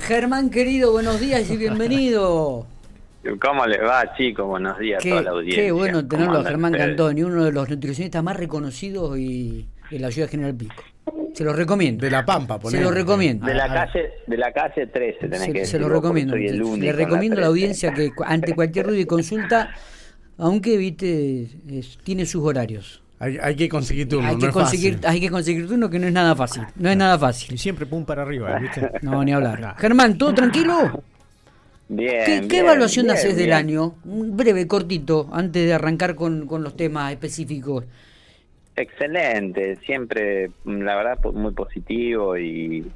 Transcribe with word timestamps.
Germán 0.00 0.50
querido, 0.50 0.92
buenos 0.92 1.20
días 1.20 1.48
y 1.50 1.56
bienvenido. 1.56 2.66
¿Cómo 3.40 3.66
le 3.66 3.78
va, 3.78 4.14
chicos? 4.16 4.46
Buenos 4.46 4.78
días 4.78 5.04
a 5.04 5.08
toda 5.08 5.22
la 5.22 5.30
audiencia. 5.30 5.62
Qué 5.62 5.72
bueno 5.72 6.06
tenerlo 6.06 6.38
a 6.40 6.44
Germán 6.44 6.72
ustedes? 6.72 6.88
Cantoni, 6.88 7.22
uno 7.22 7.44
de 7.44 7.52
los 7.52 7.68
nutricionistas 7.68 8.22
más 8.24 8.36
reconocidos 8.36 9.16
y 9.18 9.68
de 9.90 9.98
la 9.98 10.10
ciudad 10.10 10.28
General 10.28 10.54
Pico. 10.54 10.74
Se 11.34 11.44
lo 11.44 11.52
recomiendo. 11.52 12.04
De 12.04 12.10
La 12.10 12.24
Pampa, 12.24 12.54
Se 12.56 12.60
ponele. 12.60 12.82
lo 12.84 12.90
recomiendo. 12.90 13.46
De 13.46 13.54
la 13.54 13.68
calle, 13.72 14.10
de 14.26 14.36
la 14.36 14.52
calle 14.52 14.86
13 14.86 15.18
tenés 15.20 15.40
Se, 15.42 15.52
que 15.52 15.64
se 15.64 15.78
lo 15.78 15.88
recomiendo. 15.88 16.36
Le 16.36 16.92
recomiendo 16.92 17.36
a 17.38 17.40
la 17.42 17.46
13. 17.46 17.48
audiencia 17.48 17.94
que 17.94 18.10
ante 18.24 18.54
cualquier 18.54 18.86
duda 18.88 18.98
y 18.98 19.04
consulta, 19.06 19.70
aunque 20.38 20.76
viste, 20.76 21.48
es- 21.70 21.98
tiene 22.02 22.26
sus 22.26 22.42
horarios. 22.44 23.01
Hay, 23.22 23.38
hay 23.40 23.54
que 23.54 23.68
conseguir 23.68 24.08
turno, 24.08 24.26
hay, 24.30 24.34
no 24.34 24.40
que 24.40 24.46
es 24.46 24.52
conseguir, 24.52 24.94
fácil. 24.94 25.08
hay 25.08 25.20
que 25.20 25.30
conseguir 25.30 25.68
turno 25.68 25.88
que 25.88 26.00
no 26.00 26.08
es 26.08 26.12
nada 26.12 26.34
fácil. 26.34 26.64
No 26.74 26.90
es 26.90 26.96
nada 26.96 27.14
Y 27.14 27.18
fácil. 27.20 27.56
siempre 27.56 27.86
pum 27.86 28.04
para 28.04 28.22
arriba, 28.22 28.58
¿viste? 28.58 28.90
No, 29.02 29.22
ni 29.22 29.32
hablar. 29.32 29.76
Germán, 29.78 30.18
¿todo 30.18 30.34
tranquilo? 30.34 31.04
Bien, 31.88 32.48
¿Qué, 32.48 32.58
evaluación 32.58 33.06
bien, 33.06 33.16
haces 33.16 33.36
del 33.36 33.52
año? 33.52 33.94
Un 34.04 34.36
breve, 34.36 34.66
cortito, 34.66 35.28
antes 35.32 35.64
de 35.64 35.72
arrancar 35.72 36.16
con, 36.16 36.48
con 36.48 36.64
los 36.64 36.74
temas 36.76 37.12
específicos. 37.12 37.84
Excelente, 38.74 39.76
siempre, 39.86 40.50
la 40.64 40.96
verdad, 40.96 41.18
muy 41.32 41.52
positivo 41.52 42.36
y, 42.36 42.90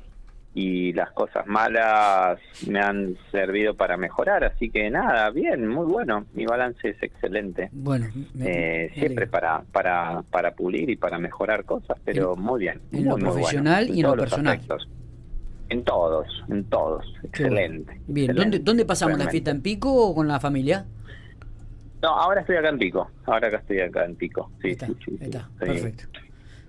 y 0.59 0.95
las 0.95 1.11
cosas 1.13 1.47
malas 1.47 2.39
me 2.67 2.81
han 2.81 3.15
servido 3.31 3.75
para 3.75 3.99
mejorar, 3.99 4.43
así 4.43 4.71
que 4.71 4.89
nada, 4.89 5.29
bien, 5.29 5.69
muy 5.69 5.85
bueno, 5.85 6.25
mi 6.33 6.47
balance 6.47 6.89
es 6.89 7.03
excelente. 7.03 7.69
Bueno, 7.73 8.07
me- 8.35 8.47
Eh, 8.47 8.89
me 8.89 8.95
siempre 9.01 9.27
para, 9.27 9.65
para, 9.71 10.23
para 10.31 10.53
pulir 10.53 10.89
y 10.89 10.97
para 10.97 11.19
mejorar 11.19 11.67
cosas, 11.67 11.99
pero 12.03 12.33
En- 12.33 12.41
muy 12.41 12.61
bien. 12.61 12.81
en 12.91 13.01
muy, 13.01 13.05
lo 13.05 13.11
muy 13.19 13.21
bueno, 13.21 13.33
profesional 13.33 13.91
y 13.91 14.01
en 14.01 14.07
lo 14.07 14.17
personal. 14.17 14.61
En 15.69 15.85
todos, 15.85 16.27
en 16.49 16.65
todos, 16.65 17.05
bueno. 17.05 17.29
excelente. 17.29 18.01
Bien, 18.07 18.29
¿dónde, 18.29 18.43
excelente, 18.43 18.59
¿dónde 18.61 18.85
pasamos 18.87 19.19
la 19.19 19.29
fiesta? 19.29 19.51
¿En 19.51 19.61
Pico 19.61 19.93
o 19.93 20.15
con 20.15 20.27
la 20.27 20.41
familia? 20.41 20.87
No, 22.03 22.09
ahora 22.09 22.41
estoy 22.41 22.57
acá 22.57 22.71
en 22.71 22.79
Pico, 22.79 23.11
ahora 23.27 23.49
acá 23.49 23.59
estoy 23.59 23.81
acá 23.81 24.07
en 24.07 24.17
Pico. 24.17 24.51
Sí, 24.63 24.69
Ahí 24.69 24.73
está, 24.73 24.87
sí, 24.87 24.95
sí, 25.05 25.19
está, 25.21 25.51
perfecto. 25.59 26.05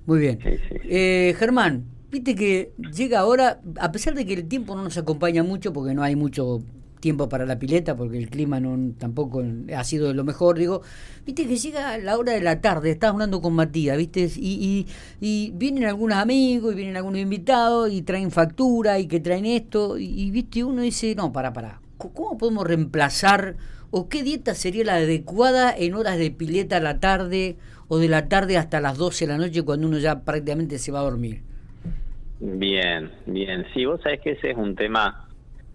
Muy 0.06 0.20
bien. 0.20 0.40
Eh, 0.42 1.36
Germán, 1.38 1.86
viste 2.12 2.36
que 2.36 2.74
llega 2.96 3.20
ahora, 3.20 3.62
a 3.80 3.92
pesar 3.92 4.16
de 4.16 4.26
que 4.26 4.34
el 4.34 4.48
tiempo 4.48 4.76
no 4.76 4.84
nos 4.84 4.98
acompaña 4.98 5.44
mucho, 5.44 5.74
porque 5.74 5.94
no 5.94 6.04
hay 6.04 6.16
mucho 6.16 6.62
tiempo 7.00 7.30
para 7.30 7.46
la 7.46 7.60
pileta, 7.60 7.96
porque 7.96 8.18
el 8.18 8.30
clima 8.30 8.60
no 8.60 8.94
tampoco 8.98 9.44
ha 9.76 9.84
sido 9.84 10.08
de 10.08 10.14
lo 10.14 10.24
mejor, 10.24 10.58
digo, 10.58 10.82
viste 11.26 11.48
que 11.48 11.58
llega 11.58 11.98
la 11.98 12.18
hora 12.18 12.34
de 12.34 12.42
la 12.42 12.60
tarde, 12.62 12.92
estás 12.92 13.12
hablando 13.12 13.42
con 13.42 13.54
Matías, 13.54 13.98
viste, 13.98 14.30
y, 14.36 14.86
y, 15.22 15.26
y 15.26 15.52
vienen 15.52 15.86
algunos 15.86 16.18
amigos, 16.18 16.74
y 16.74 16.76
vienen 16.76 16.98
algunos 16.98 17.20
invitados, 17.20 17.92
y 17.92 18.02
traen 18.02 18.32
factura, 18.32 19.00
y 19.00 19.08
que 19.08 19.20
traen 19.20 19.46
esto, 19.46 19.98
y, 19.98 20.06
y, 20.06 20.32
viste, 20.32 20.64
uno 20.64 20.82
dice, 20.82 21.14
no, 21.16 21.32
para, 21.32 21.54
para, 21.54 21.82
¿cómo 21.98 22.38
podemos 22.38 22.66
reemplazar, 22.66 23.58
o 23.92 24.10
qué 24.10 24.24
dieta 24.24 24.54
sería 24.56 24.84
la 24.84 24.96
adecuada 24.96 25.74
en 25.76 25.94
horas 25.94 26.18
de 26.18 26.32
pileta 26.32 26.78
a 26.78 26.82
la 26.82 27.00
tarde, 27.00 27.58
o 27.90 28.00
de 28.00 28.10
la 28.10 28.28
tarde 28.28 28.58
hasta 28.58 28.82
las 28.82 28.98
12 28.98 29.26
de 29.26 29.32
la 29.32 29.38
noche, 29.38 29.64
cuando 29.64 29.88
uno 29.88 29.98
ya 30.00 30.22
prácticamente 30.22 30.80
se 30.80 30.92
va 30.92 31.00
a 31.00 31.04
dormir? 31.04 31.47
Bien, 32.40 33.12
bien. 33.26 33.66
Sí, 33.74 33.86
vos 33.86 34.02
sabés 34.02 34.22
que 34.22 34.32
ese 34.32 34.52
es 34.52 34.58
un 34.58 34.76
tema 34.76 35.28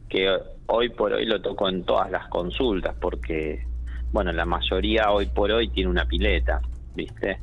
que 0.08 0.28
hoy 0.66 0.90
por 0.90 1.12
hoy 1.12 1.26
lo 1.26 1.42
toco 1.42 1.68
en 1.68 1.84
todas 1.84 2.10
las 2.10 2.28
consultas, 2.28 2.96
porque, 3.00 3.66
bueno, 4.12 4.32
la 4.32 4.44
mayoría 4.46 5.10
hoy 5.10 5.26
por 5.26 5.50
hoy 5.50 5.70
tiene 5.70 5.90
una 5.90 6.06
pileta, 6.06 6.60
¿viste? 6.94 7.42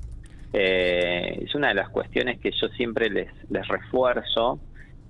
Eh, 0.53 1.39
es 1.44 1.53
una 1.56 1.70
de 1.70 1.76
las 1.76 1.89
cuestiones 1.89 2.39
que 2.39 2.52
yo 2.52 2.67
siempre 2.70 3.09
les, 3.09 3.30
les 3.50 3.67
refuerzo, 3.67 4.61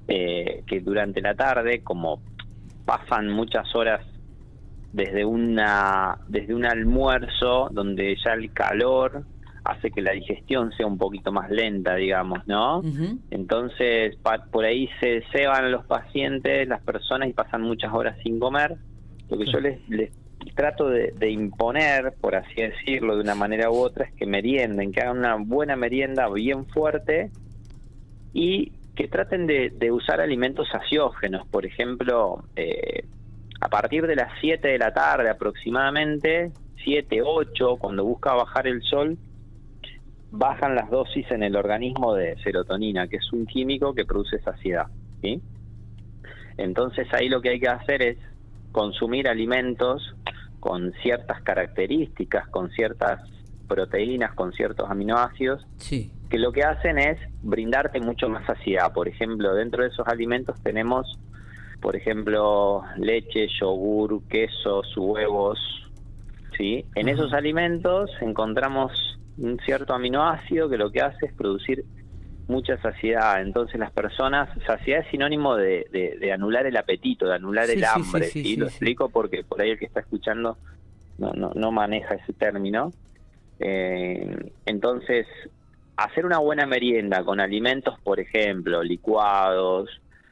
eh, 0.08 0.64
que 0.68 0.82
durante 0.82 1.22
la 1.22 1.36
tarde, 1.36 1.84
como 1.84 2.23
pasan 2.86 3.30
muchas 3.30 3.73
horas 3.76 4.02
desde 4.92 5.23
una 5.26 6.18
desde 6.28 6.54
un 6.54 6.66
almuerzo 6.66 7.70
donde 7.72 8.18
ya 8.23 8.34
el 8.34 8.52
calor 8.54 9.26
hace 9.64 9.92
que 9.92 10.02
la 10.02 10.11
digestión 10.14 10.72
sea 10.73 10.88
un 10.88 10.98
poquito 10.98 11.32
más 11.32 11.50
lenta, 11.50 11.95
digamos, 11.95 12.39
¿no? 12.48 12.82
Entonces, 13.32 14.16
pa- 14.17 14.45
por 14.52 14.66
ahí 14.66 14.89
se 15.00 15.23
ceban 15.32 15.72
los 15.72 15.86
pacientes, 15.86 16.67
las 16.67 16.82
personas 16.82 17.30
y 17.30 17.33
pasan 17.33 17.61
muchas 17.61 17.94
horas 17.94 18.17
sin 18.23 18.39
comer. 18.39 18.78
Lo 19.30 19.38
que 19.38 19.45
yo 19.45 19.60
les, 19.60 19.88
les 19.89 20.11
trato 20.56 20.89
de, 20.89 21.11
de 21.16 21.30
imponer, 21.30 22.16
por 22.20 22.36
así 22.36 22.61
decirlo, 22.61 23.16
de 23.16 23.22
una 23.22 23.36
manera 23.36 23.70
u 23.70 23.76
otra, 23.78 24.06
es 24.06 24.14
que 24.16 24.26
merienden, 24.26 24.92
que 24.92 25.02
hagan 25.02 25.20
una 25.20 25.36
buena 25.36 25.76
merienda 25.76 26.28
bien 26.30 26.66
fuerte 26.67 27.32
y 28.33 28.73
que 28.95 29.08
traten 29.08 29.48
de, 29.48 29.72
de 29.76 29.92
usar 29.92 30.20
alimentos 30.22 30.67
saciógenos. 30.72 31.48
Por 31.48 31.66
ejemplo, 31.66 32.44
eh, 32.56 33.06
a 33.62 33.70
partir 33.70 34.08
de 34.08 34.16
las 34.16 34.32
7 34.42 34.70
de 34.70 34.78
la 34.80 34.92
tarde 34.94 35.30
aproximadamente, 35.30 36.52
7, 36.83 37.22
8, 37.23 37.78
cuando 37.78 38.04
busca 38.06 38.33
bajar 38.33 38.67
el 38.67 38.82
sol, 38.82 39.17
bajan 40.32 40.76
las 40.76 40.90
dosis 40.90 41.30
en 41.32 41.44
el 41.44 41.56
organismo 41.56 42.14
de 42.14 42.36
serotonina, 42.44 43.08
que 43.08 43.17
es 43.17 43.34
un 43.34 43.45
químico 43.45 43.94
que 43.94 44.06
produce 44.06 44.40
saciedad. 44.40 44.88
¿sí? 45.22 45.42
Entonces 46.58 47.08
ahí 47.14 47.30
lo 47.30 47.42
que 47.42 47.50
hay 47.50 47.60
que 47.60 47.70
hacer 47.70 48.02
es 48.02 48.17
consumir 48.72 49.28
alimentos 49.28 50.16
con 50.60 50.92
ciertas 51.02 51.42
características, 51.42 52.48
con 52.50 52.70
ciertas 52.72 53.22
proteínas, 53.68 54.34
con 54.34 54.52
ciertos 54.54 54.89
aminoácidos, 54.89 55.66
Sí. 55.78 56.12
que 56.30 56.38
lo 56.38 56.52
que 56.52 56.64
hacen 56.64 57.00
es 57.00 57.18
brindarte 57.42 58.00
mucho 58.00 58.30
más 58.30 58.45
saciedad. 58.45 58.92
Por 58.94 59.08
ejemplo, 59.08 59.54
dentro 59.56 59.84
de 59.84 59.89
esos 59.89 60.08
alimentos 60.08 60.62
tenemos, 60.62 61.18
por 61.82 61.95
ejemplo, 61.95 62.84
leche, 62.98 63.48
yogur, 63.60 64.22
quesos, 64.28 64.95
huevos. 64.98 65.60
¿sí? 66.58 66.84
En 66.95 67.08
esos 67.08 67.32
alimentos 67.34 68.12
encontramos 68.22 68.92
un 69.39 69.58
cierto 69.66 69.94
aminoácido 69.94 70.70
que 70.70 70.77
lo 70.77 70.92
que 70.92 71.02
hace 71.02 71.27
es 71.27 71.33
producir 71.33 71.86
mucha 72.48 72.77
saciedad. 72.82 73.42
Entonces 73.42 73.80
las 73.80 73.92
personas, 73.92 74.50
saciedad 74.66 75.02
es 75.02 75.08
sinónimo 75.11 75.55
de, 75.55 75.86
de- 75.92 76.17
de 76.20 76.32
anular 76.32 76.66
el 76.66 76.77
apetito, 76.77 77.27
de 77.27 77.36
anular 77.36 77.66
Sí, 77.67 77.73
el 77.73 77.80
sí, 77.80 77.86
hambre. 77.86 78.26
sí, 78.26 78.55
Lo 78.55 78.66
explico 78.66 79.10
porque 79.10 79.44
por 79.44 79.61
ahí 79.61 79.72
el 79.72 79.80
que 79.80 79.86
está 79.86 80.00
escuchando 80.02 80.58
no, 81.17 81.32
no, 81.33 81.52
no 81.55 81.72
maneja 81.72 82.16
ese 82.16 82.33
término. 82.33 82.92
Eh, 83.60 84.54
entonces, 84.66 85.27
hacer 85.98 86.26
una 86.26 86.39
buena 86.39 86.66
merienda 86.66 87.23
con 87.23 87.39
alimentos, 87.39 88.00
por 88.04 88.20
ejemplo, 88.20 88.82
licuados, 88.83 89.89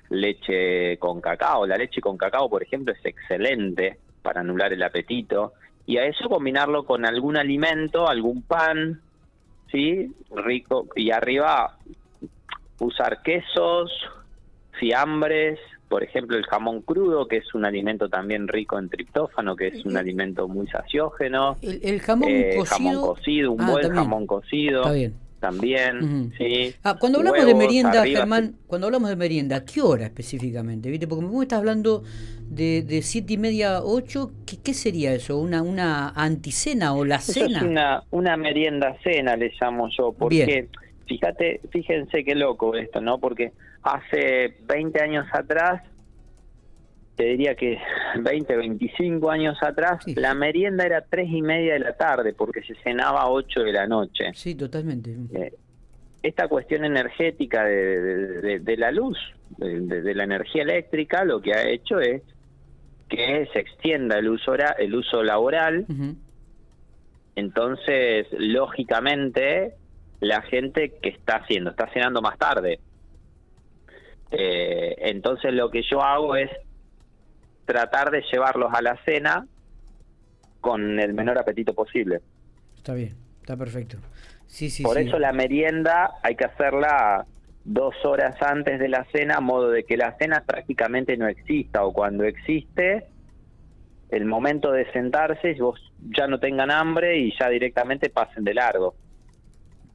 leche 0.10 0.98
con 0.98 1.22
cacao. 1.22 1.66
La 1.68 1.76
leche 1.78 2.02
con 2.02 2.18
cacao, 2.18 2.50
por 2.50 2.64
ejemplo, 2.64 2.94
es 2.94 3.06
excelente 3.06 4.00
para 4.22 4.42
anular 4.42 4.72
el 4.74 4.82
apetito. 4.84 5.54
Y 5.88 5.98
a 5.98 6.06
eso 6.06 6.30
combinarlo 6.30 6.84
con 6.84 7.06
algún 7.06 7.38
alimento, 7.38 8.08
algún 8.08 8.44
pan, 8.44 9.02
¿sí? 9.72 10.14
Rico. 10.36 10.88
Y 10.96 11.10
arriba 11.12 11.78
usar 12.80 13.22
quesos, 13.24 13.90
fiambres, 14.80 15.58
por 15.90 16.04
ejemplo, 16.04 16.38
el 16.38 16.46
jamón 16.46 16.82
crudo, 16.82 17.28
que 17.28 17.38
es 17.38 17.56
un 17.56 17.66
alimento 17.66 18.10
también 18.10 18.48
rico 18.48 18.78
en 18.78 18.90
triptófano, 18.90 19.56
que 19.56 19.68
es 19.68 19.86
un 19.86 19.96
Eh, 19.96 20.00
alimento 20.00 20.48
muy 20.48 20.68
saciógeno. 20.68 21.58
El, 21.62 21.80
el 21.82 22.02
jamón 22.02 22.30
Eh, 22.30 22.56
cocido. 22.58 22.66
jamón 22.66 23.02
cocido, 23.02 23.52
un 23.54 23.62
Ah, 23.62 23.72
buen 23.72 23.82
también. 23.84 24.04
jamón 24.04 24.28
cocido 24.28 24.82
Está 24.82 24.94
bien. 24.94 25.14
También, 25.40 26.04
Ujú. 26.04 26.32
sí. 26.38 26.74
Ah, 26.84 26.98
cuando 27.00 27.20
hablamos 27.20 27.46
de 27.46 27.56
merienda, 27.56 28.02
arriba, 28.02 28.20
Germán, 28.22 28.56
cuando 28.68 28.88
hablamos 28.88 29.10
de 29.10 29.16
merienda, 29.16 29.64
¿qué 29.66 29.82
hora 29.82 30.06
específicamente? 30.06 30.90
¿Viste? 30.90 31.08
Porque 31.08 31.26
vos 31.26 31.44
estás 31.44 31.60
hablando 31.60 32.04
de, 32.50 32.82
de 32.82 33.02
siete 33.02 33.34
y 33.34 33.38
media, 33.38 33.82
ocho, 33.84 34.32
¿qué, 34.46 34.58
qué 34.64 34.74
sería 34.74 35.14
eso? 35.14 35.38
¿Una, 35.38 35.62
una 35.62 36.10
anticena 36.10 36.94
o 36.94 37.06
la 37.06 37.20
cena? 37.20 37.60
es 37.60 37.64
una, 37.64 38.04
una 38.12 38.38
merienda 38.38 38.98
cena, 39.04 39.36
le 39.36 39.52
llamo 39.60 39.90
yo, 39.96 40.12
Bien. 40.12 40.18
porque 40.18 40.70
fíjate, 41.08 41.62
fíjense 41.72 42.24
qué 42.24 42.36
loco 42.36 42.76
esto, 42.76 43.00
¿no? 43.02 43.20
Porque 43.20 43.54
hace 43.84 44.56
20 44.68 45.02
años 45.02 45.26
atrás, 45.32 45.84
te 47.18 47.24
diría 47.26 47.56
que 47.56 47.78
20, 48.22 48.56
25 48.56 49.30
años 49.30 49.58
atrás, 49.62 50.04
Sí. 50.06 50.16
la 50.16 50.34
merienda 50.34 50.86
era 50.86 51.02
tres 51.02 51.28
y 51.30 51.42
media 51.42 51.74
de 51.74 51.80
la 51.80 51.94
tarde, 51.98 52.32
porque 52.34 52.62
se 52.62 52.76
cenaba 52.76 53.22
a 53.24 53.30
8 53.30 53.62
de 53.64 53.74
la 53.74 53.88
noche. 53.88 54.26
Sí, 54.36 54.56
totalmente. 54.56 55.16
Eh, 55.34 55.52
esta 56.24 56.48
cuestión 56.48 56.86
energética 56.86 57.66
de, 57.66 57.76
de- 58.02 58.42
de- 58.42 58.60
de 58.60 58.78
la 58.78 58.92
luz, 58.92 59.18
de, 59.58 60.14
la 60.14 60.24
energía 60.24 60.62
eléctrica, 60.64 61.26
lo 61.26 61.42
que 61.42 61.54
ha 61.54 61.68
hecho 61.68 62.00
es 62.00 62.22
que 63.10 63.48
se 63.54 63.60
extienda 63.60 64.20
el 64.20 64.30
uso, 64.30 64.52
hora- 64.52 64.76
el 64.78 64.94
uso 64.96 65.24
laboral 65.24 65.86
entonces, 67.36 68.28
lógicamente, 68.32 69.74
la 70.20 70.42
gente 70.42 70.94
que 71.02 71.10
está 71.10 71.38
haciendo, 71.38 71.70
está 71.70 71.88
cenando 71.94 72.22
más 72.22 72.38
tarde. 72.38 72.80
Eh, 74.32 74.96
entonces, 75.00 75.54
lo 75.54 75.70
que 75.70 75.84
yo 75.84 76.02
hago 76.02 76.36
es 76.36 76.50
tratar 77.68 78.10
de 78.10 78.24
llevarlos 78.32 78.74
a 78.74 78.82
la 78.82 78.98
cena 79.04 79.46
con 80.62 81.00
el 81.00 81.14
menor 81.14 81.38
apetito 81.38 81.76
posible. 81.76 82.22
Está 82.78 82.94
bien, 82.94 83.16
está 83.42 83.56
perfecto. 83.56 83.98
Sí, 84.48 84.70
sí, 84.70 84.82
Por 84.82 84.98
sí. 84.98 85.04
eso 85.04 85.20
la 85.20 85.34
merienda 85.34 86.12
hay 86.24 86.36
que 86.36 86.46
hacerla 86.46 87.26
dos 87.66 87.94
horas 88.06 88.42
antes 88.42 88.80
de 88.80 88.88
la 88.88 89.06
cena, 89.12 89.36
a 89.36 89.42
modo 89.42 89.70
de 89.70 89.84
que 89.84 89.98
la 89.98 90.18
cena 90.18 90.44
prácticamente 90.46 91.18
no 91.18 91.28
exista 91.28 91.84
o 91.84 91.92
cuando 91.92 92.24
existe, 92.24 93.06
el 94.10 94.24
momento 94.24 94.72
de 94.72 94.90
sentarse, 94.94 95.54
vos 95.56 95.80
ya 96.18 96.28
no 96.28 96.40
tengan 96.40 96.72
hambre 96.72 97.20
y 97.20 97.38
ya 97.38 97.50
directamente 97.50 98.10
pasen 98.10 98.46
de 98.46 98.54
largo. 98.54 98.96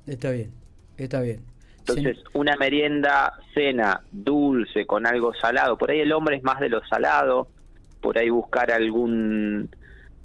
Está 0.07 0.31
bien, 0.31 0.53
está 0.99 1.23
bien. 1.23 1.41
Entonces, 1.79 2.19
una 2.35 2.57
merienda, 2.57 3.33
cena 3.55 4.03
dulce 4.13 4.87
con 4.87 5.07
algo 5.07 5.33
salado, 5.35 5.79
por 5.79 5.91
ahí 5.91 6.01
el 6.01 6.13
hombre 6.13 6.37
es 6.37 6.43
más 6.43 6.61
de 6.61 6.69
lo 6.69 6.85
salado, 6.85 7.49
por 8.03 8.19
ahí 8.19 8.29
buscar 8.29 8.71
algún 8.71 9.71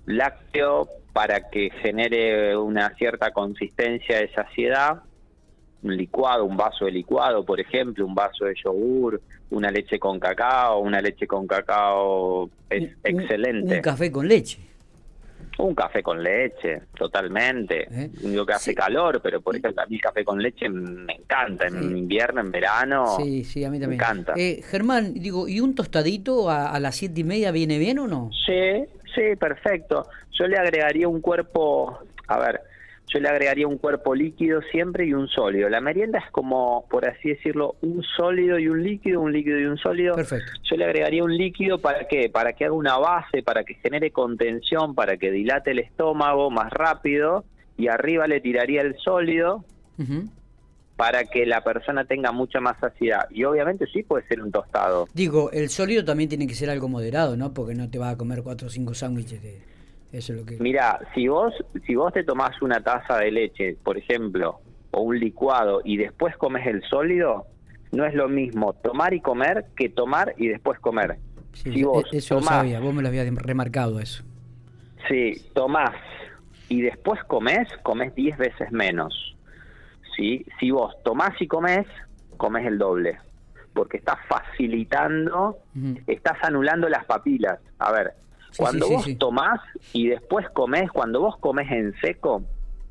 lácteo 0.06 0.89
para 1.13 1.50
que 1.50 1.69
genere 1.81 2.57
una 2.57 2.89
cierta 2.95 3.31
consistencia 3.31 4.19
de 4.19 4.29
saciedad, 4.33 5.03
un 5.83 5.95
licuado, 5.95 6.44
un 6.44 6.57
vaso 6.57 6.85
de 6.85 6.91
licuado, 6.91 7.45
por 7.45 7.59
ejemplo, 7.59 8.06
un 8.06 8.15
vaso 8.15 8.45
de 8.45 8.56
yogur, 8.56 9.21
una 9.50 9.71
leche 9.71 10.00
con 10.00 10.19
cacao, 10.19 10.79
una 10.79 11.00
leche 11.00 11.25
con 11.25 11.47
cacao 11.47 12.50
es 12.69 12.91
excelente. 13.03 13.75
Un 13.75 13.81
café 13.81 14.12
con 14.12 14.27
leche. 14.27 14.59
Un 15.59 15.74
café 15.74 16.04
con 16.04 16.21
leche, 16.21 16.83
totalmente. 16.95 17.88
¿Eh? 17.92 18.09
Digo 18.21 18.45
que 18.45 18.54
hace 18.54 18.75
calor, 18.75 19.19
pero 19.24 19.42
por 19.42 19.56
ejemplo, 19.56 19.81
a 19.81 19.86
mí 19.88 19.95
el 19.95 20.01
café 20.01 20.24
con 20.24 20.42
leche 20.42 20.69
me 20.69 21.13
encanta. 21.13 21.68
En 21.68 21.98
invierno, 21.98 22.42
en 22.42 22.51
verano. 22.51 23.18
Sí, 23.18 23.44
sí, 23.44 23.63
a 23.63 23.71
mí 23.71 23.80
también. 23.80 23.89
Me 23.89 23.95
encanta. 23.95 24.33
Eh, 24.36 24.62
Germán, 24.69 25.15
digo, 25.15 25.48
¿y 25.48 25.59
un 25.59 25.74
tostadito 25.74 26.50
a, 26.50 26.69
a 26.71 26.80
las 26.80 26.95
siete 26.95 27.21
y 27.21 27.24
media 27.24 27.51
viene 27.51 27.80
bien 27.80 27.98
o 28.00 28.07
no? 28.07 28.30
Sí, 28.45 28.86
sí, 29.15 29.36
perfecto. 29.39 30.07
Yo 30.38 30.45
le 30.45 30.57
agregaría 30.57 31.07
un 31.07 31.21
cuerpo. 31.21 32.00
A 32.27 32.38
ver, 32.38 32.62
yo 33.07 33.19
le 33.19 33.30
agregaría 33.30 33.68
un 33.68 33.77
cuerpo 33.77 34.13
líquido 34.13 34.62
siempre 34.71 35.06
y 35.06 35.13
un 35.13 35.27
sólido. 35.30 35.69
La 35.69 35.80
merienda 35.80 36.19
es 36.19 36.30
como, 36.31 36.86
por 36.89 37.07
así 37.07 37.30
decirlo, 37.30 37.75
un 37.81 38.04
sólido 38.04 38.59
y 38.59 38.68
un 38.68 38.83
líquido, 38.83 39.21
un 39.21 39.31
líquido 39.31 39.59
y 39.59 39.65
un 39.65 39.77
sólido. 39.77 40.15
Perfecto. 40.15 40.51
Yo 40.63 40.75
le 40.75 40.86
agregaría 40.86 41.24
un 41.24 41.36
líquido 41.36 41.80
para 41.80 42.07
qué? 42.07 42.30
Para 42.30 42.54
que 42.54 42.65
haga 42.65 42.74
una 42.74 42.98
base, 42.98 43.44
para 43.44 43.63
que 43.63 43.75
genere 43.75 44.12
contención, 44.12 44.94
para 44.94 45.18
que 45.18 45.31
dilate 45.31 45.71
el 45.71 45.80
estómago 45.80 46.51
más 46.51 46.71
rápido 46.71 47.45
y 47.77 47.88
arriba 47.88 48.27
le 48.27 48.42
tiraría 48.42 48.81
el 48.81 48.98
sólido 48.98 49.63
para 50.98 51.25
que 51.25 51.45
la 51.45 51.63
persona 51.63 52.06
tenga 52.06 52.31
mucha 52.31 52.60
más 52.60 52.77
saciedad. 52.80 53.30
Y 53.30 53.44
obviamente 53.45 53.86
sí 53.94 54.03
puede 54.03 54.27
ser 54.27 54.42
un 54.42 54.51
tostado. 54.51 55.07
Digo, 55.13 55.51
el 55.51 55.69
sólido 55.69 56.03
también 56.03 56.27
tiene 56.27 56.48
que 56.48 56.56
ser 56.56 56.69
algo 56.69 56.89
moderado, 56.89 57.38
¿no? 57.38 57.53
Porque 57.53 57.75
no 57.75 57.89
te 57.89 58.00
vas 58.00 58.13
a 58.13 58.18
comer 58.18 58.42
cuatro 58.44 58.68
o 58.68 58.69
cinco 58.69 58.94
sándwiches 58.94 59.42
de 59.42 59.76
eso 60.18 60.34
es 60.34 60.40
lo 60.40 60.46
que... 60.46 60.58
Mira, 60.60 61.00
si 61.14 61.28
vos, 61.28 61.54
si 61.86 61.96
vos 61.96 62.14
te 62.14 62.24
tomás 62.24 62.62
una 62.62 62.81
taza 62.81 63.18
de 63.18 63.31
leche, 63.31 63.78
por 63.84 63.98
ejemplo, 63.98 64.60
o 64.92 65.02
un 65.02 65.19
licuado 65.19 65.81
y 65.84 65.98
después 65.98 66.36
comes 66.38 66.66
el 66.68 66.84
sólido, 66.84 67.46
no 67.92 68.06
es 68.06 68.14
lo 68.14 68.28
mismo 68.28 68.74
tomar 68.74 69.14
y 69.14 69.22
comer 69.22 69.66
que 69.75 69.90
tomar 69.90 70.34
y 70.38 70.48
después 70.48 70.80
comer. 70.80 71.18
si 71.54 71.84
vos 71.84 72.06
eso 72.12 72.36
lo 72.36 72.42
sabía, 72.42 72.80
vos 72.80 72.94
me 72.94 73.02
lo 73.02 73.08
habías 73.08 73.28
remarcado 73.36 74.00
eso. 74.00 74.24
Sí, 75.08 75.34
tomás 75.54 75.96
y 76.70 76.81
después 76.81 77.24
comes, 77.25 77.68
comes 77.84 78.13
10 78.16 78.38
veces 78.38 78.72
menos. 78.72 79.36
¿sí? 80.16 80.46
Si 80.60 80.72
vos 80.72 80.94
tomás 81.04 81.40
y 81.42 81.48
comes, 81.48 81.88
comes 82.38 82.66
el 82.66 82.78
doble. 82.78 83.20
Porque 83.74 83.98
estás 83.98 84.18
facilitando, 84.28 85.60
estás 86.08 86.38
anulando 86.42 86.90
las 86.90 87.06
papilas. 87.06 87.60
A 87.78 87.92
ver, 87.92 88.13
cuando 88.57 88.89
vos 88.89 89.07
tomás 89.18 89.62
y 89.94 90.07
después 90.07 90.50
comés, 90.50 90.92
cuando 90.92 91.21
vos 91.21 91.38
comés 91.38 91.71
en 91.71 91.94
seco, 92.01 92.42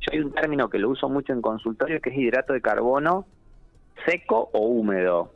yo 0.00 0.12
hay 0.12 0.20
un 0.20 0.32
término 0.32 0.68
que 0.68 0.78
lo 0.78 0.90
uso 0.90 1.08
mucho 1.08 1.32
en 1.32 1.42
consultorio 1.42 2.00
que 2.00 2.10
es 2.10 2.16
hidrato 2.16 2.52
de 2.52 2.60
carbono 2.60 3.26
seco 4.04 4.50
o 4.52 4.60
húmedo. 4.60 5.32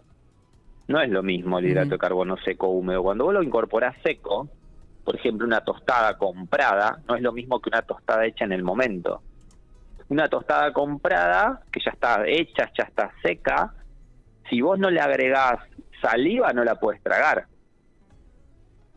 No 0.88 1.00
es 1.00 1.10
lo 1.10 1.22
mismo 1.22 1.58
el 1.58 1.66
hidrato 1.66 1.90
de 1.90 1.98
carbono 1.98 2.36
seco 2.38 2.68
o 2.68 2.70
húmedo. 2.70 3.02
Cuando 3.02 3.24
vos 3.24 3.34
lo 3.34 3.42
incorporás 3.42 3.96
seco, 4.02 4.48
por 5.04 5.16
ejemplo, 5.16 5.46
una 5.46 5.62
tostada 5.62 6.16
comprada, 6.18 7.00
no 7.08 7.16
es 7.16 7.22
lo 7.22 7.32
mismo 7.32 7.60
que 7.60 7.70
una 7.70 7.82
tostada 7.82 8.26
hecha 8.26 8.44
en 8.44 8.52
el 8.52 8.62
momento. 8.62 9.22
Una 10.08 10.28
tostada 10.28 10.72
comprada, 10.72 11.62
que 11.72 11.80
ya 11.84 11.92
está 11.92 12.26
hecha, 12.26 12.70
ya 12.76 12.84
está 12.84 13.12
seca, 13.22 13.72
si 14.48 14.60
vos 14.60 14.78
no 14.78 14.90
le 14.90 15.00
agregás 15.00 15.60
saliva, 16.02 16.52
no 16.52 16.64
la 16.64 16.74
puedes 16.74 17.02
tragar. 17.02 17.46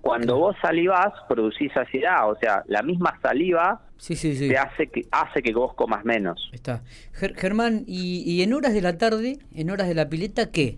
Cuando 0.03 0.38
vos 0.38 0.53
salivas, 0.61 1.13
producís 1.29 1.71
saciedad, 1.71 2.29
o 2.29 2.35
sea, 2.35 2.61
la 2.67 2.81
misma 2.81 3.17
saliva 3.21 3.79
te 4.05 4.57
hace 4.57 4.88
que 4.88 5.03
hace 5.09 5.41
que 5.41 5.53
vos 5.53 5.73
comas 5.75 6.03
menos. 6.03 6.50
Está. 6.51 6.83
Germán, 7.13 7.85
¿y, 7.88 8.44
en 8.44 8.51
horas 8.51 8.73
de 8.73 8.81
la 8.81 8.97
tarde, 8.97 9.38
en 9.55 9.69
horas 9.69 9.88
de 9.88 9.95
la 9.95 10.09
pileta, 10.09 10.51
qué? 10.51 10.77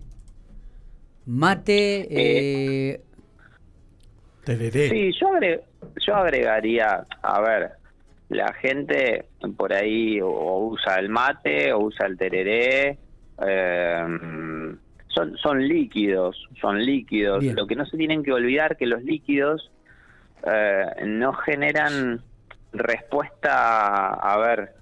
Mate, 1.26 2.02
eh, 2.02 3.02
eh... 4.46 4.90
Sí, 4.92 5.12
yo, 5.20 5.32
yo 6.06 6.16
agregaría, 6.16 7.08
a 7.24 7.42
ver, 7.42 7.72
la 8.30 8.54
gente 8.54 9.26
por 9.58 9.74
ahí 9.74 10.22
o, 10.22 10.68
usa 10.68 11.00
el 11.00 11.10
mate 11.10 11.74
o 11.74 11.80
usa 11.80 12.06
el 12.06 12.16
tereré, 12.16 13.00
eh, 13.44 14.76
son, 15.16 15.38
son 15.38 15.68
líquidos, 15.68 16.48
son 16.60 16.86
líquidos. 16.86 17.44
Lo 17.44 17.66
que 17.66 17.76
no 17.76 17.86
se 17.86 17.98
tienen 17.98 18.24
que 18.24 18.34
olvidar 18.34 18.78
que 18.78 18.86
los 18.86 19.02
líquidos 19.04 19.72
eh, 20.46 20.86
no 21.06 21.34
generan 21.34 22.22
respuesta, 22.74 24.14
a 24.14 24.38
ver, 24.38 24.74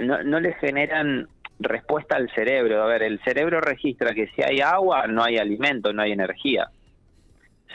no, 0.00 0.22
no 0.22 0.40
le 0.40 0.54
generan 0.54 1.28
respuesta 1.60 2.16
al 2.16 2.30
cerebro. 2.30 2.82
A 2.82 2.86
ver, 2.86 3.02
el 3.02 3.20
cerebro 3.22 3.60
registra 3.60 4.14
que 4.14 4.28
si 4.28 4.42
hay 4.42 4.60
agua 4.60 5.06
no 5.06 5.22
hay 5.22 5.36
alimento, 5.36 5.92
no 5.92 6.02
hay 6.02 6.12
energía. 6.12 6.70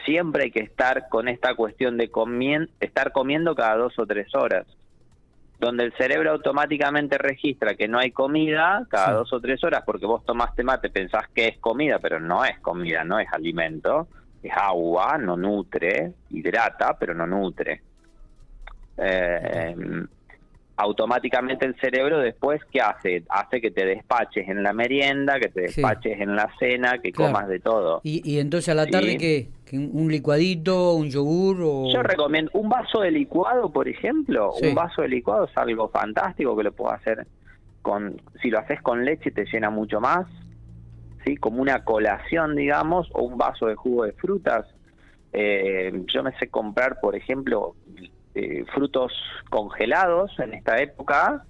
Siempre 0.06 0.46
hay 0.46 0.52
que 0.52 0.62
estar 0.62 1.10
con 1.10 1.28
esta 1.28 1.54
cuestión 1.56 1.98
de 1.98 2.10
estar 2.80 3.12
comiendo 3.12 3.56
cada 3.56 3.78
dos 3.78 3.98
o 4.00 4.06
tres 4.06 4.34
horas 4.34 4.66
donde 5.60 5.86
el 5.86 5.94
cerebro 5.94 6.32
automáticamente 6.32 7.18
registra 7.18 7.76
que 7.76 7.88
no 7.88 7.98
hay 7.98 8.12
comida 8.12 8.86
cada 8.90 9.14
dos 9.14 9.34
o 9.34 9.40
tres 9.40 9.64
horas 9.64 9.84
porque 9.86 10.06
vos 10.06 10.24
tomaste 10.24 10.64
mate, 10.64 10.90
pensás 10.90 11.28
que 11.34 11.48
es 11.48 11.58
comida, 11.58 12.00
pero 12.00 12.20
no 12.20 12.46
es 12.46 12.60
comida, 12.60 13.04
no 13.04 13.20
es 13.20 13.28
alimento, 13.32 14.08
es 14.44 14.52
agua, 14.56 15.18
no 15.18 15.36
nutre, 15.36 16.14
hidrata, 16.30 16.96
pero 17.00 17.14
no 17.14 17.26
nutre. 17.26 17.82
Eh, 18.98 19.76
automáticamente 20.78 21.66
el 21.66 21.76
cerebro 21.80 22.20
después, 22.20 22.62
¿qué 22.72 22.80
hace? 22.80 23.24
Hace 23.30 23.60
que 23.60 23.72
te 23.72 23.86
despaches 23.86 24.48
en 24.48 24.62
la 24.62 24.74
merienda, 24.74 25.40
que 25.40 25.50
te 25.50 25.62
despaches 25.62 26.22
en 26.22 26.36
la 26.36 26.50
cena, 26.60 27.00
que 27.00 27.12
comas 27.12 27.48
de 27.48 27.60
todo. 27.60 28.02
¿Y, 28.04 28.40
entonces 28.40 28.70
a 28.70 28.76
la 28.76 28.86
tarde 28.86 29.18
qué? 29.18 29.50
¿Un 29.74 30.10
licuadito, 30.10 30.94
un 30.94 31.10
yogur? 31.10 31.58
O... 31.62 31.92
Yo 31.92 32.02
recomiendo 32.04 32.52
un 32.54 32.70
vaso 32.70 33.02
de 33.02 33.12
licuado, 33.12 33.72
por 33.72 33.88
ejemplo. 33.88 34.54
Un 34.62 34.76
vaso 34.76 35.02
de 35.02 35.10
licuado 35.10 35.46
es 35.46 35.58
algo 35.58 35.90
fantástico 35.90 36.56
que 36.56 36.64
lo 36.64 36.72
puedo 36.72 36.92
hacer 36.92 37.28
con... 37.82 38.22
Si 38.42 38.50
lo 38.50 38.60
haces 38.60 38.82
con 38.82 39.04
leche 39.04 39.32
te 39.32 39.46
llena 39.46 39.70
mucho 39.70 40.00
más, 40.00 40.28
¿sí? 41.26 41.38
Como 41.38 41.62
una 41.62 41.84
colación, 41.84 42.56
digamos, 42.56 43.10
o 43.14 43.24
un 43.24 43.38
vaso 43.38 43.68
de 43.68 43.76
jugo 43.76 44.06
de 44.06 44.14
frutas. 44.14 44.66
Eh, 45.34 45.92
yo 46.14 46.24
me 46.24 46.38
sé 46.38 46.50
comprar, 46.50 47.00
por 47.00 47.16
ejemplo, 47.16 47.76
eh, 48.36 48.66
frutos 48.74 49.12
congelados 49.50 50.32
en 50.40 50.54
esta 50.54 50.78
época. 50.78 51.44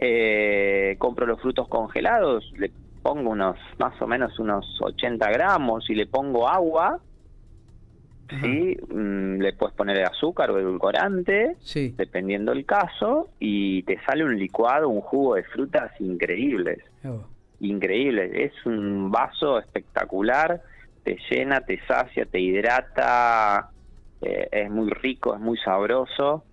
Eh, 0.00 0.96
compro 0.98 1.26
los 1.26 1.40
frutos 1.40 1.68
congelados, 1.68 2.50
le 2.56 2.70
pongo 3.02 3.30
unos 3.30 3.56
más 3.78 4.00
o 4.00 4.06
menos 4.06 4.38
unos 4.38 4.64
80 4.80 5.30
gramos 5.30 5.88
y 5.90 5.94
le 5.94 6.06
pongo 6.06 6.48
agua. 6.48 7.00
¿Sí? 8.28 8.76
Mm, 8.88 9.40
le 9.40 9.52
puedes 9.52 9.74
poner 9.74 10.02
azúcar 10.04 10.50
o 10.50 10.58
edulcorante, 10.58 11.56
dependiendo 11.96 12.52
el 12.52 12.64
caso, 12.64 13.28
y 13.38 13.82
te 13.84 13.98
sale 14.04 14.24
un 14.24 14.38
licuado, 14.38 14.88
un 14.88 15.00
jugo 15.00 15.34
de 15.36 15.44
frutas 15.44 15.92
increíbles. 16.00 16.78
Oh. 17.04 17.24
Increíbles. 17.60 18.30
Es 18.34 18.66
un 18.66 19.10
vaso 19.10 19.58
espectacular, 19.58 20.62
te 21.02 21.18
llena, 21.30 21.60
te 21.60 21.80
sacia, 21.86 22.24
te 22.26 22.40
hidrata, 22.40 23.70
eh, 24.20 24.48
es 24.50 24.70
muy 24.70 24.90
rico, 24.90 25.34
es 25.34 25.40
muy 25.40 25.58
sabroso. 25.58 26.44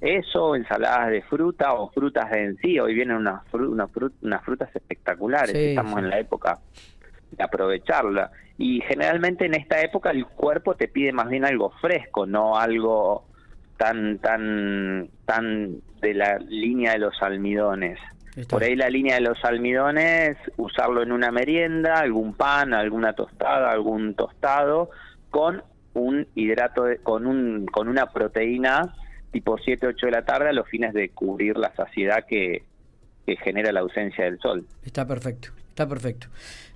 Eso, 0.00 0.54
ensaladas 0.54 1.10
de 1.10 1.22
fruta 1.22 1.72
o 1.74 1.88
frutas 1.90 2.30
en 2.32 2.56
sí, 2.58 2.78
hoy 2.78 2.94
vienen 2.94 3.16
unas, 3.16 3.42
unas, 3.52 4.42
frutas 4.42 4.74
espectaculares, 4.74 5.54
estamos 5.54 5.98
en 5.98 6.10
la 6.10 6.18
época 6.18 6.58
de 7.36 7.44
aprovecharla. 7.44 8.30
Y 8.58 8.80
generalmente 8.82 9.46
en 9.46 9.54
esta 9.54 9.80
época 9.80 10.10
el 10.10 10.26
cuerpo 10.26 10.74
te 10.74 10.88
pide 10.88 11.12
más 11.12 11.28
bien 11.28 11.44
algo 11.44 11.70
fresco, 11.80 12.26
no 12.26 12.56
algo 12.56 13.24
tan, 13.76 14.18
tan, 14.18 15.08
tan 15.24 15.76
de 16.00 16.14
la 16.14 16.38
línea 16.38 16.92
de 16.92 16.98
los 16.98 17.20
almidones. 17.22 17.98
Por 18.48 18.64
ahí 18.64 18.74
la 18.74 18.90
línea 18.90 19.14
de 19.14 19.20
los 19.20 19.44
almidones, 19.44 20.36
usarlo 20.56 21.02
en 21.02 21.12
una 21.12 21.30
merienda, 21.30 22.00
algún 22.00 22.34
pan, 22.34 22.74
alguna 22.74 23.12
tostada, 23.12 23.70
algún 23.70 24.14
tostado, 24.14 24.90
con 25.30 25.62
un 25.94 26.26
hidrato 26.34 26.84
con 27.04 27.26
un 27.26 27.66
con 27.66 27.86
una 27.86 28.06
proteína 28.06 28.92
tipo 29.30 29.56
7 29.56 29.86
8 29.86 30.06
de 30.06 30.12
la 30.12 30.24
tarde 30.24 30.48
a 30.48 30.52
los 30.52 30.68
fines 30.68 30.92
de 30.92 31.10
cubrir 31.10 31.56
la 31.56 31.72
saciedad 31.74 32.24
que, 32.26 32.64
que 33.26 33.36
genera 33.36 33.72
la 33.72 33.80
ausencia 33.80 34.24
del 34.24 34.38
sol. 34.38 34.66
Está 34.84 35.06
perfecto. 35.06 35.50
Está 35.74 35.88
perfecto. 35.88 36.28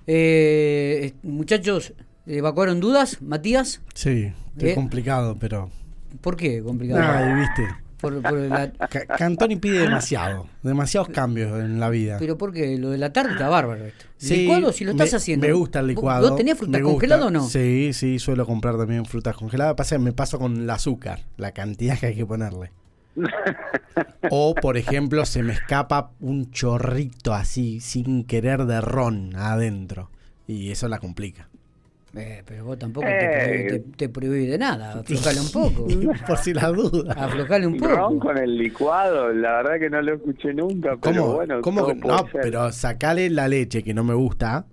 Eh, 0.07 1.13
muchachos, 1.23 1.93
¿evacuaron 2.25 2.81
dudas, 2.81 3.21
Matías? 3.21 3.81
Sí, 3.93 4.33
es 4.57 4.75
complicado, 4.75 5.37
pero... 5.39 5.69
¿Por 6.19 6.35
qué 6.35 6.61
complicado? 6.61 7.01
Ay, 7.01 7.33
viste. 7.35 7.63
Cantoni 9.17 9.57
pide 9.57 9.79
demasiado, 9.79 10.47
demasiados 10.63 11.09
cambios 11.09 11.59
en 11.59 11.79
la 11.79 11.89
vida. 11.89 12.17
Pero 12.17 12.37
porque 12.37 12.77
lo 12.77 12.89
de 12.89 12.97
la 12.97 13.11
tarde 13.11 13.33
está 13.33 13.49
bárbaro 13.49 13.85
esto. 13.85 14.05
Sí, 14.17 14.37
licuado 14.37 14.71
si 14.71 14.85
lo 14.85 14.91
estás 14.91 15.13
haciendo. 15.13 15.47
Me 15.47 15.53
gusta 15.53 15.79
el 15.79 15.87
licuado. 15.87 16.29
¿Vos 16.29 16.37
tenés 16.37 16.57
frutas 16.57 16.81
congeladas 16.81 17.25
o 17.25 17.31
no? 17.31 17.47
Sí, 17.47 17.91
sí, 17.93 18.19
suelo 18.19 18.45
comprar 18.45 18.77
también 18.77 19.05
frutas 19.05 19.35
congeladas. 19.35 19.75
Pasa 19.75 19.97
me 19.97 20.13
paso 20.13 20.39
con 20.39 20.57
el 20.57 20.69
azúcar, 20.69 21.25
la 21.37 21.51
cantidad 21.51 21.99
que 21.99 22.07
hay 22.07 22.15
que 22.15 22.25
ponerle. 22.25 22.71
o, 24.31 24.55
por 24.55 24.77
ejemplo, 24.77 25.25
se 25.25 25.43
me 25.43 25.53
escapa 25.53 26.11
un 26.19 26.51
chorrito 26.51 27.33
así, 27.33 27.79
sin 27.79 28.23
querer, 28.23 28.65
de 28.65 28.81
ron 28.81 29.35
adentro. 29.35 30.09
Y 30.47 30.71
eso 30.71 30.87
la 30.87 30.99
complica. 30.99 31.49
Eh, 32.15 32.41
pero 32.43 32.65
vos 32.65 32.79
tampoco 32.79 33.05
te, 33.05 33.83
te, 33.95 34.09
prohibís 34.09 34.49
de 34.49 34.57
nada, 34.57 34.93
aflojale 34.93 35.39
un 35.41 35.51
poco. 35.51 35.87
Por 36.27 36.37
si 36.39 36.53
la 36.53 36.69
duda. 36.69 37.13
Aflojale 37.13 37.67
un 37.67 37.77
poco. 37.77 37.95
Ron 37.95 38.19
con 38.19 38.37
el 38.37 38.57
licuado, 38.57 39.31
la 39.31 39.57
verdad 39.57 39.79
que 39.79 39.89
no 39.91 40.01
lo 40.01 40.15
escuché 40.15 40.53
nunca. 40.53 40.97
Pero 40.99 41.21
¿Cómo? 41.21 41.33
bueno, 41.35 41.61
¿Cómo 41.61 41.85
que 41.85 41.95
no? 41.95 42.25
Pero 42.31 42.71
sacale 42.71 43.29
la 43.29 43.47
leche 43.47 43.83
que 43.83 43.93
no 43.93 44.03
me 44.03 44.15
gusta, 44.15 44.65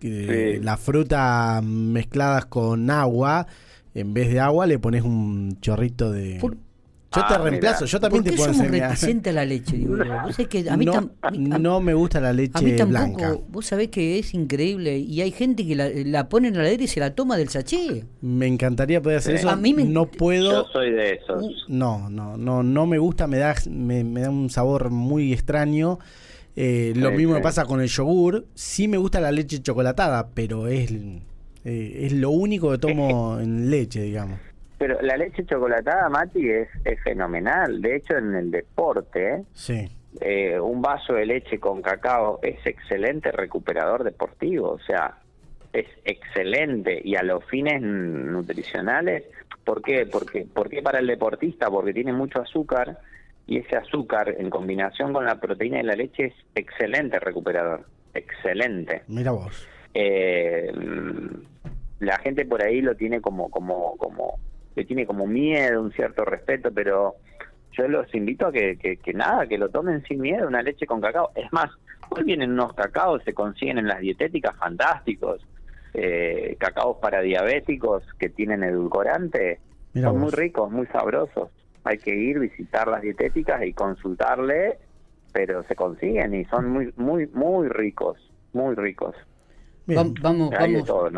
la 0.00 0.76
fruta 0.76 1.62
mezcladas 1.64 2.46
con 2.46 2.90
agua, 2.90 3.46
en 3.94 4.12
vez 4.12 4.30
de 4.30 4.40
agua 4.40 4.66
le 4.66 4.78
pones 4.78 5.02
un 5.02 5.58
chorrito 5.60 6.12
de... 6.12 6.38
Yo 7.16 7.26
te 7.26 7.34
ah, 7.34 7.38
reemplazo, 7.38 7.84
yo 7.86 8.00
también 8.00 8.24
te 8.24 8.32
puedo 8.32 8.52
somos 8.52 8.70
reticentes 8.70 9.30
a 9.32 9.34
la 9.34 9.44
leche? 9.44 9.76
Digo, 9.76 9.96
¿Vos 9.96 10.36
que 10.48 10.68
a 10.68 10.76
mí 10.76 10.84
no, 10.84 11.10
no, 11.58 11.80
me 11.80 11.94
gusta 11.94 12.20
la 12.20 12.32
leche 12.32 12.52
a 12.54 12.60
mí 12.60 12.76
tampoco, 12.76 12.90
blanca. 12.90 13.36
Vos 13.48 13.66
sabés 13.66 13.88
que 13.88 14.18
es 14.18 14.34
increíble 14.34 14.98
y 14.98 15.20
hay 15.22 15.30
gente 15.30 15.66
que 15.66 15.74
la, 15.74 15.88
la 15.88 16.28
pone 16.28 16.48
en 16.48 16.54
la 16.54 16.60
heladera 16.60 16.84
y 16.84 16.88
se 16.88 17.00
la 17.00 17.14
toma 17.14 17.36
del 17.36 17.48
sachet. 17.48 18.04
Me 18.20 18.46
encantaría 18.46 19.00
poder 19.00 19.18
hacer 19.18 19.36
eso. 19.36 19.48
A 19.48 19.56
mí 19.56 19.72
no 19.72 20.06
puedo. 20.06 20.50
Yo 20.50 20.68
soy 20.72 20.92
de 20.92 21.14
esos. 21.14 21.42
Uh, 21.42 21.50
no, 21.68 22.10
no, 22.10 22.36
no, 22.36 22.62
no 22.62 22.86
me 22.86 22.98
gusta, 22.98 23.26
me 23.26 23.38
da, 23.38 23.54
me, 23.70 24.04
da 24.04 24.30
un 24.30 24.50
sabor 24.50 24.90
muy 24.90 25.32
extraño. 25.32 25.98
Eh, 26.54 26.92
lo 26.96 27.10
mismo 27.12 27.34
me 27.34 27.40
pasa 27.40 27.64
con 27.64 27.80
el 27.80 27.88
yogur. 27.88 28.46
Sí 28.54 28.88
me 28.88 28.96
gusta 28.96 29.20
la 29.20 29.30
leche 29.30 29.60
chocolatada, 29.60 30.30
pero 30.34 30.68
es, 30.68 30.90
eh, 31.64 32.00
es 32.04 32.12
lo 32.12 32.30
único 32.30 32.70
que 32.70 32.78
tomo 32.78 33.38
en 33.40 33.70
leche, 33.70 34.02
digamos. 34.02 34.38
Pero 34.78 35.00
la 35.00 35.16
leche 35.16 35.44
chocolatada, 35.46 36.08
Mati, 36.08 36.50
es, 36.50 36.68
es 36.84 37.02
fenomenal. 37.02 37.80
De 37.80 37.96
hecho, 37.96 38.16
en 38.16 38.34
el 38.34 38.50
deporte, 38.50 39.44
sí. 39.52 39.88
Eh, 40.20 40.58
un 40.58 40.80
vaso 40.80 41.12
de 41.12 41.26
leche 41.26 41.58
con 41.58 41.82
cacao 41.82 42.40
es 42.42 42.64
excelente 42.66 43.30
recuperador 43.32 44.04
deportivo. 44.04 44.70
O 44.70 44.80
sea, 44.80 45.18
es 45.72 45.86
excelente. 46.04 47.00
Y 47.02 47.16
a 47.16 47.22
los 47.22 47.44
fines 47.44 47.80
nutricionales, 47.82 49.24
¿por 49.64 49.82
qué? 49.82 50.06
Porque, 50.06 50.46
¿Por 50.52 50.68
qué 50.68 50.82
para 50.82 50.98
el 50.98 51.06
deportista? 51.06 51.70
Porque 51.70 51.92
tiene 51.92 52.12
mucho 52.12 52.40
azúcar 52.40 52.98
y 53.46 53.58
ese 53.58 53.76
azúcar 53.76 54.34
en 54.38 54.50
combinación 54.50 55.12
con 55.12 55.24
la 55.24 55.38
proteína 55.40 55.78
de 55.78 55.84
la 55.84 55.94
leche 55.94 56.26
es 56.26 56.34
excelente 56.54 57.20
recuperador. 57.20 57.84
Excelente. 58.14 59.02
Mira 59.08 59.30
vos. 59.30 59.68
Eh, 59.94 60.72
la 62.00 62.18
gente 62.18 62.44
por 62.44 62.62
ahí 62.62 62.80
lo 62.82 62.94
tiene 62.94 63.20
como 63.20 63.50
como 63.50 63.96
como 63.96 64.38
le 64.76 64.84
tiene 64.84 65.06
como 65.06 65.26
miedo, 65.26 65.82
un 65.82 65.90
cierto 65.92 66.24
respeto, 66.24 66.70
pero 66.72 67.16
yo 67.72 67.88
los 67.88 68.14
invito 68.14 68.46
a 68.46 68.52
que, 68.52 68.76
que, 68.76 69.14
nada, 69.14 69.46
que 69.46 69.58
lo 69.58 69.70
tomen 69.70 70.04
sin 70.04 70.20
miedo, 70.20 70.46
una 70.46 70.62
leche 70.62 70.86
con 70.86 71.00
cacao. 71.00 71.30
Es 71.34 71.50
más, 71.52 71.70
hoy 72.10 72.24
vienen 72.24 72.52
unos 72.52 72.74
cacaos, 72.74 73.22
se 73.24 73.32
consiguen 73.32 73.78
en 73.78 73.88
las 73.88 74.00
dietéticas 74.00 74.54
fantásticos, 74.56 75.44
eh, 75.94 76.56
cacaos 76.60 76.98
para 77.00 77.22
diabéticos 77.22 78.04
que 78.18 78.28
tienen 78.28 78.62
edulcorante, 78.62 79.60
son 79.94 80.18
muy 80.18 80.30
ricos, 80.30 80.70
muy 80.70 80.86
sabrosos. 80.88 81.48
Hay 81.84 81.96
que 81.96 82.14
ir, 82.14 82.38
visitar 82.38 82.86
las 82.86 83.00
dietéticas 83.00 83.64
y 83.64 83.72
consultarle, 83.72 84.76
pero 85.32 85.62
se 85.64 85.74
consiguen 85.74 86.34
y 86.34 86.44
son 86.46 86.68
muy, 86.68 86.92
muy, 86.96 87.26
muy 87.28 87.68
ricos, 87.68 88.18
muy 88.52 88.74
ricos 88.74 89.14
vamos, 89.86 90.14
vamos, 90.20 90.50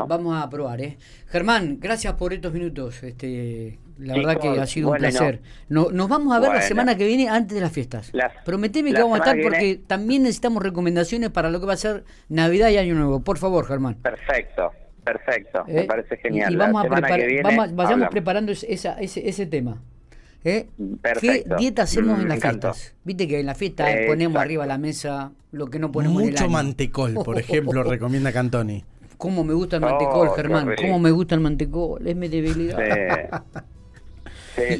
vamos 0.09 0.43
a 0.43 0.49
probar, 0.51 0.81
¿eh? 0.81 0.99
Germán, 1.27 1.79
gracias 1.81 2.15
por 2.15 2.33
estos 2.33 2.53
minutos. 2.53 3.03
Este, 3.03 3.79
la 3.99 4.15
verdad 4.15 4.39
que 4.41 4.49
ha 4.49 4.67
sido 4.67 4.91
un 4.91 4.97
placer. 4.97 5.41
No. 5.69 5.91
nos 5.91 6.09
vamos 6.09 6.37
a 6.37 6.41
ver 6.41 6.53
la 6.53 6.63
semana 6.63 6.97
que 6.97 7.07
viene 7.07 7.29
antes 7.29 7.55
de 7.55 7.61
las 7.61 7.73
fiestas. 7.73 8.13
Prometeme 8.45 8.93
que 8.93 9.03
vamos 9.03 9.21
a 9.21 9.23
estar 9.23 9.41
porque 9.43 9.81
también 9.87 10.23
necesitamos 10.23 10.63
recomendaciones 10.63 11.31
para 11.31 11.51
lo 11.51 11.61
que 11.61 11.67
va 11.67 11.75
a 11.75 11.77
ser 11.77 12.05
Navidad 12.29 12.69
y 12.71 12.77
Año 12.77 12.95
Nuevo. 12.95 13.21
Por 13.21 13.39
favor, 13.39 13.67
Germán. 13.67 13.97
Perfecto, 13.97 14.73
perfecto. 15.05 15.65
Me 15.67 15.83
¿Eh? 15.83 15.85
parece 15.85 16.17
genial. 16.17 16.53
Y, 16.53 16.57
vamos 16.57 16.85
a 16.85 16.89
preparar, 16.89 17.73
vayamos 17.73 18.09
preparando 18.09 18.53
ese, 18.53 18.95
ese 19.01 19.47
tema. 19.47 19.83
¿Eh? 20.45 20.68
¿Qué 21.21 21.45
dieta 21.59 21.83
hacemos 21.83 22.18
en 22.18 22.26
mm, 22.26 22.28
las 22.28 22.40
fiestas? 22.40 22.95
Viste 23.04 23.26
que 23.26 23.40
en 23.40 23.47
la 23.47 23.54
fiesta 23.54 23.87
ponemos 24.07 24.40
arriba 24.40 24.66
la 24.66 24.78
mesa 24.78 25.33
lo 25.50 25.66
que 25.66 25.78
no 25.78 25.90
ponemos 25.90 26.23
Mucho 26.23 26.37
en 26.38 26.45
el 26.45 26.50
mantecol, 26.50 27.14
por 27.14 27.38
ejemplo, 27.40 27.83
recomienda 27.83 28.33
Cantoni. 28.33 28.85
¿Cómo 29.16 29.42
me 29.42 29.52
gusta 29.52 29.76
el 29.76 29.83
mantecol, 29.83 30.28
oh, 30.28 30.35
Germán? 30.35 30.75
¿Cómo 30.76 30.99
me 31.00 31.11
gusta 31.11 31.35
el 31.35 31.40
mantecol? 31.40 32.07
Es 32.07 32.14
mi 32.14 32.28
debilidad. 32.28 32.78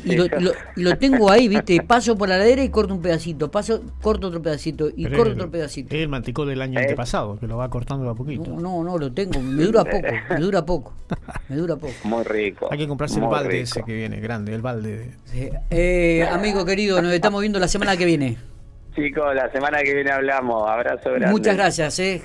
y, 0.05 0.17
lo, 0.83 0.97
tengo 0.97 1.31
ahí, 1.31 1.49
¿viste? 1.49 1.81
Paso 1.87 2.17
por 2.17 2.29
la 2.29 2.39
ladera 2.39 2.63
y 2.63 2.69
corto 2.69 2.95
un 2.95 3.03
pedacito, 3.03 3.51
paso, 3.51 3.83
corto 4.01 4.29
otro 4.29 4.43
pedacito 4.43 4.89
y 4.95 5.07
corto 5.07 5.33
otro 5.33 5.51
pedacito. 5.51 5.95
Es 5.95 6.03
el 6.03 6.09
mantecol 6.09 6.49
del 6.49 6.61
año 6.63 6.79
antepasado, 6.79 7.39
que 7.39 7.47
lo 7.47 7.57
va 7.57 7.69
cortando 7.71 8.09
a 8.09 8.15
poquito. 8.15 8.51
No, 8.51 8.83
no, 8.83 8.99
lo 8.99 9.13
tengo, 9.13 9.41
me 9.41 9.65
dura 9.65 9.85
poco, 9.85 10.07
me 10.31 10.41
dura 10.41 10.65
poco, 10.65 10.93
me 11.49 11.57
dura 11.57 11.77
poco. 11.77 11.95
Muy 12.05 12.25
rico. 12.25 12.69
Hay 12.71 12.79
que 12.79 12.89
comprarse 12.89 13.21
el 13.21 13.27
balde 13.27 13.61
ese 13.61 13.83
que 13.83 13.95
viene, 13.95 14.21
grande, 14.21 14.55
el 14.55 14.63
balde. 14.63 15.13
Eh, 15.71 16.27
amigo 16.31 16.65
querido, 16.65 17.01
nos 17.03 17.13
estamos 17.13 17.41
viendo 17.41 17.59
la 17.59 17.69
semana 17.69 17.97
que 17.97 18.05
viene. 18.05 18.37
Chicos, 18.99 19.33
la 19.33 19.51
semana 19.53 19.79
que 19.83 19.95
viene 19.95 20.11
hablamos. 20.11 20.69
Abrazo 20.69 21.11
grande. 21.11 21.29
Muchas 21.29 21.57
gracias, 21.57 21.99
eh. 22.01 22.17